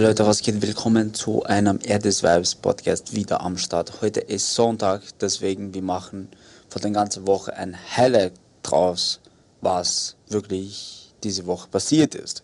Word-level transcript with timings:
Leute, 0.00 0.26
was 0.26 0.40
geht? 0.40 0.60
Willkommen 0.60 1.14
zu 1.14 1.44
einem 1.44 1.78
Erdis 1.80 2.24
Vibes 2.24 2.56
Podcast 2.56 3.14
wieder 3.14 3.42
am 3.42 3.56
Start. 3.56 4.02
Heute 4.02 4.18
ist 4.18 4.52
Sonntag, 4.52 5.02
deswegen 5.20 5.72
wir 5.72 5.82
machen 5.82 6.28
für 6.68 6.80
die 6.80 6.90
ganze 6.90 7.28
Woche 7.28 7.54
ein 7.56 7.74
Helle 7.74 8.32
draus, 8.64 9.20
was 9.60 10.16
wirklich 10.28 11.14
diese 11.22 11.46
Woche 11.46 11.68
passiert 11.68 12.16
ist. 12.16 12.42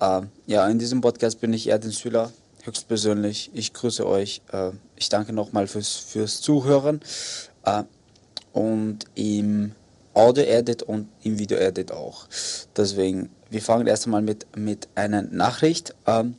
Äh, 0.00 0.20
ja, 0.46 0.68
in 0.68 0.78
diesem 0.78 1.00
Podcast 1.00 1.40
bin 1.40 1.54
ich 1.54 1.66
Erdin 1.66 1.92
Süler, 1.92 2.30
höchstpersönlich. 2.64 3.50
Ich 3.54 3.72
grüße 3.72 4.06
euch. 4.06 4.42
Äh, 4.52 4.72
ich 4.96 5.08
danke 5.08 5.32
nochmal 5.32 5.68
fürs, 5.68 5.96
fürs 5.96 6.42
Zuhören. 6.42 7.00
Äh, 7.64 7.84
und 8.52 9.06
im 9.14 9.72
Audio-Edit 10.12 10.82
und 10.82 11.08
im 11.22 11.38
Video-Edit 11.38 11.90
auch. 11.90 12.26
Deswegen, 12.76 13.30
wir 13.48 13.62
fangen 13.62 13.86
erst 13.86 14.04
einmal 14.04 14.20
mit, 14.20 14.46
mit 14.58 14.88
einer 14.94 15.22
Nachricht 15.22 15.94
an. 16.04 16.36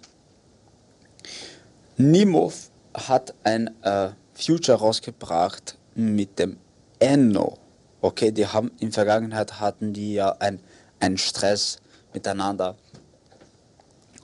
Nimov 2.12 2.70
hat 2.94 3.34
ein 3.44 3.82
äh, 3.82 4.10
Future 4.34 4.78
rausgebracht 4.78 5.78
mit 5.96 6.38
dem 6.38 6.58
Enno. 7.00 7.58
Okay, 8.02 8.32
die 8.32 8.46
haben 8.46 8.72
in 8.80 8.92
Vergangenheit 8.92 9.62
hatten 9.62 9.94
die 9.94 10.16
ja 10.16 10.36
ein, 10.40 10.60
einen 11.00 11.18
Stress 11.18 11.78
miteinander. 12.14 12.76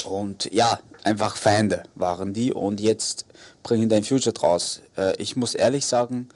Und 0.06 0.52
ja, 0.54 0.80
einfach 1.04 1.38
Feinde 1.38 1.84
waren 1.96 2.34
die 2.34 2.52
und 2.52 2.82
jetzt 2.82 3.26
bringen 3.64 3.88
die 3.88 3.96
ein 3.96 4.04
Future 4.04 4.34
draus. 4.34 4.82
Äh, 4.98 5.16
ich 5.16 5.38
muss 5.38 5.56
ehrlich 5.56 5.86
sagen, 5.86 6.28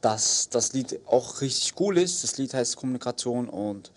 dass 0.00 0.48
das 0.50 0.72
Lied 0.72 1.00
auch 1.06 1.40
richtig 1.40 1.74
cool 1.80 1.98
ist. 1.98 2.22
Das 2.22 2.38
Lied 2.38 2.54
heißt 2.54 2.76
Kommunikation 2.76 3.48
und 3.48 3.90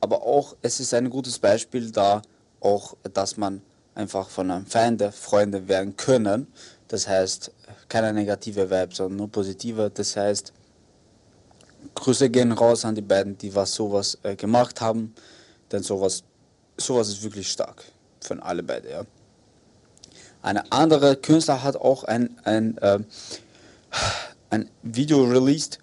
aber 0.00 0.22
auch 0.22 0.54
es 0.62 0.78
ist 0.78 0.94
ein 0.94 1.10
gutes 1.10 1.40
Beispiel 1.40 1.90
da 1.90 2.22
auch, 2.60 2.96
dass 3.12 3.36
man 3.36 3.60
einfach 3.96 4.28
von 4.28 4.50
einem 4.50 4.66
Feinde 4.66 5.10
Freunde 5.10 5.66
werden 5.68 5.96
können. 5.96 6.46
Das 6.88 7.08
heißt, 7.08 7.50
keine 7.88 8.12
negative 8.12 8.70
Vibe, 8.70 8.94
sondern 8.94 9.16
nur 9.16 9.30
positive. 9.30 9.90
Das 9.92 10.16
heißt, 10.16 10.52
Grüße 11.94 12.30
gehen 12.30 12.52
raus 12.52 12.84
an 12.84 12.94
die 12.94 13.02
beiden, 13.02 13.36
die 13.38 13.54
was 13.54 13.74
sowas 13.74 14.18
äh, 14.22 14.36
gemacht 14.36 14.80
haben. 14.80 15.14
Denn 15.72 15.82
sowas, 15.82 16.22
sowas 16.76 17.08
ist 17.08 17.22
wirklich 17.22 17.50
stark. 17.50 17.84
Von 18.20 18.40
alle 18.40 18.62
beide, 18.62 18.90
ja. 18.90 19.02
Eine 20.42 20.70
andere 20.70 21.16
Künstler 21.16 21.62
hat 21.62 21.76
auch 21.76 22.04
ein, 22.04 22.38
ein, 22.44 22.78
äh, 22.78 23.00
ein 24.50 24.70
Video 24.82 25.24
released. 25.24 25.78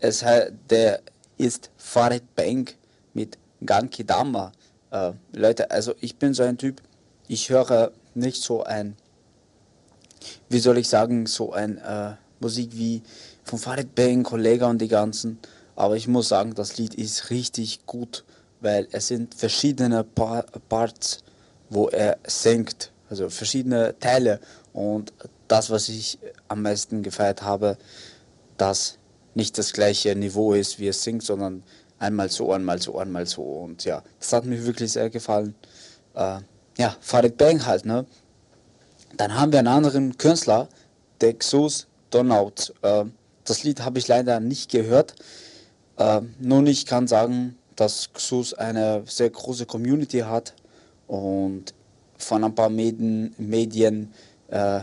Es 0.00 0.22
der 0.68 1.00
ist 1.38 1.70
Farid 1.78 2.34
Bank 2.34 2.76
mit 3.14 3.38
Ganki 3.64 4.04
Dama. 4.04 4.52
Äh, 4.90 5.12
Leute, 5.32 5.70
also 5.70 5.94
ich 6.00 6.16
bin 6.16 6.34
so 6.34 6.42
ein 6.42 6.58
Typ, 6.58 6.82
ich 7.28 7.50
höre 7.50 7.92
nicht 8.14 8.42
so 8.42 8.62
ein, 8.62 8.96
wie 10.48 10.58
soll 10.58 10.78
ich 10.78 10.88
sagen, 10.88 11.26
so 11.26 11.52
ein 11.52 11.78
äh, 11.78 12.12
Musik 12.40 12.70
wie 12.74 13.02
von 13.44 13.58
Farid 13.58 13.94
Bang, 13.94 14.22
Kollega 14.22 14.68
und 14.68 14.80
die 14.80 14.88
ganzen. 14.88 15.38
Aber 15.76 15.96
ich 15.96 16.08
muss 16.08 16.28
sagen, 16.28 16.54
das 16.54 16.76
Lied 16.76 16.94
ist 16.94 17.30
richtig 17.30 17.86
gut, 17.86 18.24
weil 18.60 18.88
es 18.92 19.08
sind 19.08 19.34
verschiedene 19.34 20.04
pa 20.04 20.44
Parts, 20.68 21.18
wo 21.68 21.88
er 21.88 22.18
singt, 22.26 22.92
also 23.10 23.28
verschiedene 23.28 23.98
Teile. 23.98 24.40
Und 24.72 25.12
das, 25.48 25.70
was 25.70 25.88
ich 25.88 26.18
am 26.48 26.62
meisten 26.62 27.02
gefeiert 27.02 27.42
habe, 27.42 27.76
dass 28.56 28.98
nicht 29.34 29.58
das 29.58 29.72
gleiche 29.72 30.14
Niveau 30.14 30.54
ist, 30.54 30.78
wie 30.78 30.88
es 30.88 31.02
singt, 31.02 31.24
sondern 31.24 31.64
einmal 31.98 32.30
so, 32.30 32.52
einmal 32.52 32.80
so, 32.80 32.98
einmal 32.98 33.26
so. 33.26 33.42
Und 33.42 33.84
ja, 33.84 34.02
das 34.20 34.32
hat 34.32 34.44
mir 34.44 34.64
wirklich 34.64 34.92
sehr 34.92 35.10
gefallen. 35.10 35.54
Äh, 36.14 36.38
ja, 36.78 36.96
Farid 37.00 37.36
Bang 37.36 37.64
halt, 37.66 37.84
ne? 37.84 38.06
Dann 39.16 39.34
haben 39.34 39.52
wir 39.52 39.60
einen 39.60 39.68
anderen 39.68 40.18
Künstler, 40.18 40.68
der 41.20 41.34
Xus 41.34 41.86
Donald. 42.10 42.74
Äh, 42.82 43.04
das 43.44 43.62
Lied 43.62 43.80
habe 43.82 43.98
ich 43.98 44.08
leider 44.08 44.40
nicht 44.40 44.70
gehört. 44.70 45.14
Äh, 45.96 46.22
nun, 46.38 46.66
ich 46.66 46.86
kann 46.86 47.06
sagen, 47.06 47.56
dass 47.76 48.12
Xus 48.12 48.54
eine 48.54 49.02
sehr 49.06 49.30
große 49.30 49.66
Community 49.66 50.20
hat 50.20 50.54
und 51.06 51.74
von 52.16 52.44
ein 52.44 52.54
paar 52.54 52.70
Medien, 52.70 53.34
Medien 53.38 54.12
äh, 54.48 54.80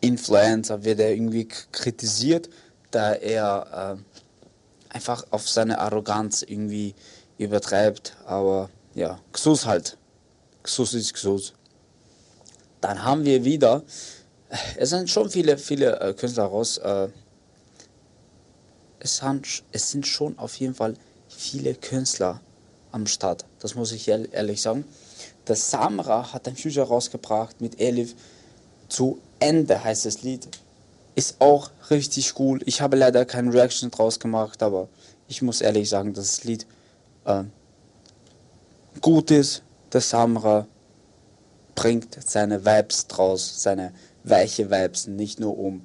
Influencer 0.00 0.84
wird 0.84 1.00
er 1.00 1.12
irgendwie 1.12 1.46
kritisiert, 1.46 2.50
da 2.90 3.12
er 3.12 3.96
äh, 3.96 4.94
einfach 4.94 5.24
auf 5.30 5.48
seine 5.48 5.78
Arroganz 5.78 6.42
irgendwie 6.42 6.94
übertreibt. 7.38 8.16
Aber 8.26 8.68
ja, 8.94 9.18
Xus 9.32 9.66
halt. 9.66 9.96
Xus 10.62 10.94
ist 10.94 11.14
Xus. 11.14 11.52
Dann 12.80 13.04
haben 13.04 13.24
wir 13.24 13.44
wieder, 13.44 13.82
es 14.76 14.90
sind 14.90 15.08
schon 15.08 15.30
viele, 15.30 15.58
viele 15.58 16.00
äh, 16.00 16.14
Künstler 16.14 16.44
raus. 16.44 16.78
Äh, 16.78 17.08
es, 18.98 19.16
sind, 19.18 19.62
es 19.72 19.90
sind 19.90 20.06
schon 20.06 20.38
auf 20.38 20.56
jeden 20.56 20.74
Fall 20.74 20.94
viele 21.28 21.74
Künstler 21.74 22.40
am 22.90 23.06
Start. 23.06 23.44
Das 23.60 23.74
muss 23.74 23.92
ich 23.92 24.08
ehrlich 24.08 24.60
sagen. 24.60 24.84
Der 25.48 25.56
Samra 25.56 26.32
hat 26.32 26.46
ein 26.46 26.56
Future 26.56 26.86
rausgebracht 26.86 27.60
mit 27.60 27.80
Elif. 27.80 28.14
Zu 28.88 29.18
Ende 29.40 29.82
heißt 29.82 30.06
das 30.06 30.22
Lied. 30.22 30.46
Ist 31.14 31.36
auch 31.40 31.70
richtig 31.90 32.38
cool. 32.38 32.60
Ich 32.64 32.80
habe 32.80 32.96
leider 32.96 33.24
keine 33.24 33.52
Reaction 33.52 33.90
draus 33.90 34.20
gemacht, 34.20 34.62
aber 34.62 34.88
ich 35.28 35.42
muss 35.42 35.60
ehrlich 35.60 35.88
sagen, 35.88 36.14
dass 36.14 36.36
das 36.36 36.44
Lied 36.44 36.66
äh, 37.24 37.44
gut 39.00 39.30
ist, 39.30 39.62
der 39.92 40.00
Samra 40.00 40.66
bringt 41.74 42.18
seine 42.24 42.64
Vibes 42.64 43.06
draus, 43.06 43.62
seine 43.62 43.92
weiche 44.24 44.70
Vibes, 44.70 45.06
nicht 45.06 45.40
nur 45.40 45.58
um, 45.58 45.82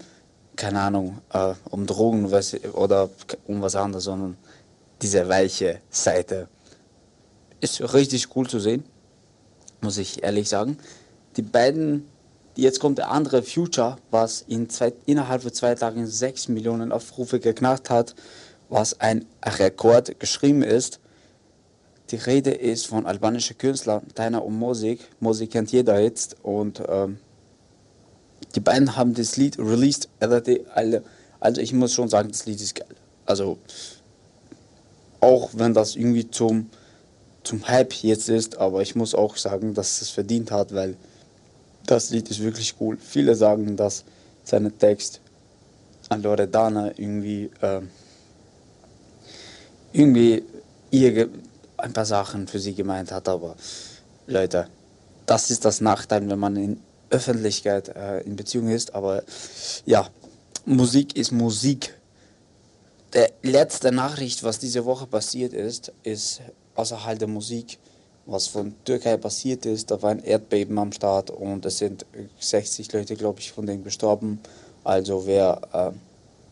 keine 0.56 0.82
Ahnung, 0.82 1.22
äh, 1.32 1.54
um 1.70 1.86
Drogen 1.86 2.26
oder 2.74 3.10
um 3.48 3.62
was 3.62 3.76
anderes, 3.76 4.06
sondern 4.06 4.38
diese 5.02 5.28
weiche 5.28 5.80
Seite. 5.90 6.48
Ist 7.60 7.82
richtig 7.94 8.36
cool 8.36 8.48
zu 8.48 8.60
sehen, 8.60 8.84
muss 9.82 9.98
ich 9.98 10.24
ehrlich 10.24 10.50
sagen. 10.50 10.78
Die 11.38 11.42
beiden, 11.42 12.08
jetzt 12.56 12.80
kommt 12.80 12.98
der 12.98 13.10
andere 13.10 13.44
Future, 13.44 13.98
was 14.12 14.42
in 14.42 14.70
zwei, 14.70 14.94
innerhalb 15.06 15.44
von 15.44 15.54
zwei 15.54 15.76
Tagen 15.76 16.06
6 16.06 16.50
Millionen 16.50 16.92
Aufrufe 16.92 17.40
geknackt 17.40 17.90
hat, 17.90 18.16
was 18.70 19.00
ein 19.00 19.26
Rekord 19.44 20.20
geschrieben 20.20 20.62
ist. 20.62 21.00
Die 22.12 22.16
Rede 22.16 22.52
ist 22.52 22.88
von 22.88 23.06
albanischen 23.06 23.58
Künstlern, 23.58 24.02
Taina 24.16 24.38
und 24.38 24.58
Musik. 24.58 25.00
Musik 25.20 25.52
kennt 25.52 25.72
jeder 25.72 26.00
jetzt. 26.00 26.38
Und 26.42 26.82
ähm, 26.88 27.18
die 28.56 28.62
beiden 28.62 28.96
haben 28.96 29.14
das 29.14 29.36
Lied 29.36 29.60
released. 29.60 30.08
Also 30.20 31.62
ich 31.62 31.74
muss 31.74 31.94
schon 31.94 32.08
sagen, 32.08 32.30
das 32.30 32.46
Lied 32.46 32.62
ist 32.62 32.76
geil. 32.76 32.88
Also 33.26 33.58
auch 35.20 35.50
wenn 35.54 35.74
das 35.74 35.96
irgendwie 35.96 36.30
zum, 36.30 36.70
zum 37.44 37.68
Hype 37.68 37.94
jetzt 38.04 38.30
ist, 38.30 38.58
aber 38.58 38.82
ich 38.82 38.96
muss 38.96 39.14
auch 39.14 39.36
sagen, 39.36 39.74
dass 39.74 40.02
es 40.02 40.10
verdient 40.10 40.52
hat, 40.52 40.74
weil 40.74 40.96
das 41.86 42.10
Lied 42.10 42.30
ist 42.30 42.42
wirklich 42.42 42.76
cool. 42.80 42.98
Viele 42.98 43.36
sagen, 43.36 43.76
dass 43.76 44.06
sein 44.44 44.72
Text 44.78 45.20
an 46.10 46.22
Loredana 46.22 46.92
irgendwie, 46.98 47.50
äh, 47.62 47.82
irgendwie 49.92 50.44
ihr 50.92 51.30
ein 51.78 51.94
paar 51.94 52.06
Sachen 52.06 52.48
für 52.48 52.60
sie 52.60 52.74
gemeint 52.74 53.12
hat, 53.12 53.28
aber 53.28 53.56
Leute, 54.28 54.68
das 55.26 55.52
ist 55.52 55.66
das 55.66 55.82
Nachteil, 55.82 56.28
wenn 56.30 56.40
man 56.40 56.56
in 56.56 56.82
Öffentlichkeit 57.10 57.90
äh, 57.90 58.22
in 58.22 58.36
Beziehung 58.36 58.70
ist, 58.70 58.94
aber 58.94 59.24
ja, 59.86 60.08
Musik 60.66 61.16
ist 61.16 61.32
Musik. 61.32 61.94
Der 63.14 63.32
letzte 63.42 63.92
Nachricht, 63.92 64.44
was 64.44 64.60
diese 64.60 64.84
Woche 64.84 65.08
passiert 65.08 65.54
ist, 65.54 65.94
ist 66.04 66.42
außerhalb 66.76 67.18
der 67.18 67.30
Musik, 67.30 67.78
was 68.26 68.48
von 68.48 68.76
Türkei 68.84 69.16
passiert 69.16 69.66
ist. 69.66 69.90
Da 69.90 70.02
war 70.02 70.12
ein 70.12 70.24
Erdbeben 70.24 70.78
am 70.78 70.92
Start 70.92 71.30
und 71.30 71.66
es 71.66 71.78
sind 71.78 72.06
60 72.40 72.92
Leute, 72.92 73.16
glaube 73.16 73.40
ich, 73.40 73.52
von 73.54 73.66
denen 73.66 73.84
gestorben. 73.84 74.42
Also 74.84 75.26
wer 75.26 75.62
äh, 75.72 75.92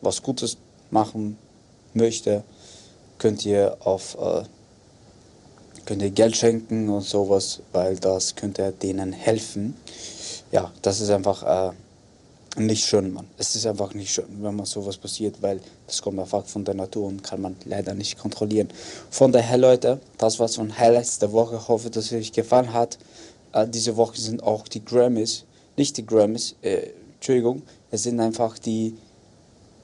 was 0.01 0.21
Gutes 0.21 0.57
machen 0.91 1.37
möchte, 1.93 2.43
könnt 3.17 3.45
ihr 3.45 3.77
auf 3.81 4.17
äh, 4.19 4.43
könnt 5.85 6.01
ihr 6.01 6.11
Geld 6.11 6.35
schenken 6.35 6.89
und 6.89 7.01
sowas, 7.01 7.61
weil 7.71 7.95
das 7.97 8.35
könnte 8.35 8.71
denen 8.71 9.13
helfen. 9.13 9.75
Ja, 10.51 10.71
das 10.81 11.01
ist 11.01 11.09
einfach 11.09 11.71
äh, 11.71 12.61
nicht 12.61 12.85
schön, 12.85 13.13
Mann. 13.13 13.27
Es 13.37 13.55
ist 13.55 13.65
einfach 13.65 13.93
nicht 13.93 14.11
schön, 14.11 14.25
wenn 14.41 14.55
man 14.55 14.65
sowas 14.65 14.97
passiert, 14.97 15.41
weil 15.41 15.59
das 15.87 16.01
kommt 16.01 16.19
einfach 16.19 16.45
von 16.45 16.63
der 16.63 16.75
Natur 16.75 17.07
und 17.07 17.23
kann 17.23 17.41
man 17.41 17.55
leider 17.65 17.93
nicht 17.93 18.17
kontrollieren. 18.17 18.69
Von 19.09 19.31
daher, 19.31 19.57
Leute, 19.57 19.99
das 20.17 20.39
war's 20.39 20.55
von 20.55 20.77
Highlights 20.77 21.19
der 21.19 21.31
Woche. 21.31 21.57
Ich 21.57 21.67
hoffe, 21.67 21.89
dass 21.89 22.05
es 22.05 22.13
euch 22.13 22.31
gefallen 22.31 22.73
hat. 22.73 22.97
Äh, 23.53 23.67
diese 23.67 23.95
Woche 23.97 24.19
sind 24.19 24.43
auch 24.43 24.67
die 24.67 24.83
Grammys, 24.83 25.45
nicht 25.77 25.97
die 25.97 26.05
Grammys, 26.05 26.55
äh, 26.61 26.89
Entschuldigung, 27.15 27.63
es 27.91 28.03
sind 28.03 28.19
einfach 28.19 28.57
die, 28.59 28.95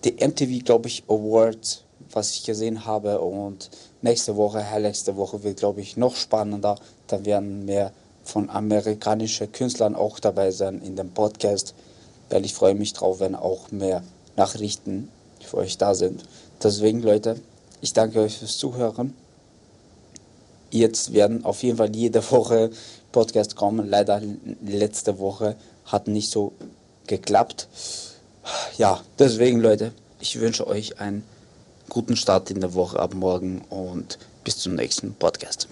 die 0.04 0.14
MTV, 0.14 0.64
glaube 0.64 0.88
ich, 0.88 1.04
Awards 1.08 1.84
was 2.14 2.32
ich 2.32 2.44
gesehen 2.44 2.86
habe. 2.86 3.20
Und 3.20 3.70
nächste 4.02 4.36
Woche, 4.36 4.66
nächste 4.80 5.16
Woche 5.16 5.44
wird, 5.44 5.58
glaube 5.58 5.82
ich, 5.82 5.98
noch 5.98 6.16
spannender. 6.16 6.78
Da 7.08 7.26
werden 7.26 7.66
mehr 7.66 7.92
von 8.24 8.50
amerikanischen 8.50 9.52
Künstlern 9.52 9.96
auch 9.96 10.20
dabei 10.20 10.52
sein 10.52 10.82
in 10.82 10.96
dem 10.96 11.12
Podcast, 11.12 11.74
weil 12.30 12.46
ich 12.46 12.54
freue 12.54 12.76
mich 12.76 12.94
drauf, 12.94 13.20
wenn 13.20 13.36
auch 13.36 13.72
mehr 13.72 14.04
Nachrichten 14.36 15.10
für 15.44 15.58
euch 15.58 15.78
da 15.78 15.94
sind. 15.96 16.24
Deswegen, 16.64 17.02
Leute, 17.02 17.40
ich 17.82 17.94
danke 17.94 18.22
euch 18.22 18.38
fürs 18.38 18.58
Zuhören. 18.58 19.16
Jetzt 20.70 21.14
werden 21.14 21.44
auf 21.44 21.64
jeden 21.64 21.78
Fall 21.78 21.96
jede 21.96 22.32
Woche 22.32 22.70
Podcast 23.12 23.56
kommen. 23.56 23.90
Leider 23.90 24.22
letzte 24.66 25.20
Woche 25.20 25.56
hat 25.86 26.08
nicht 26.08 26.30
so 26.30 26.54
geklappt. 27.08 27.68
Ja, 28.78 29.02
deswegen, 29.20 29.60
Leute, 29.60 29.92
ich 30.20 30.40
wünsche 30.40 30.68
euch 30.68 31.00
einen 31.00 31.24
guten 31.92 32.16
Start 32.16 32.50
in 32.52 32.62
der 32.62 32.74
Woche 32.74 32.98
ab 32.98 33.14
morgen 33.14 33.60
und 33.70 34.18
bis 34.46 34.58
zum 34.58 34.76
nächsten 34.76 35.14
Podcast. 35.14 35.68